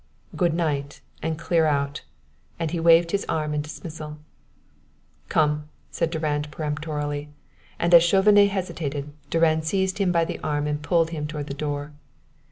[0.35, 2.01] "Good night, and clear out,"
[2.57, 4.17] and he waved his arm in dismissal.
[5.29, 7.29] "Come!" said Durand peremptorily,
[7.77, 11.53] and as Chauvenet hesitated, Durand seized him by the arm and pulled him toward the
[11.53, 11.93] door.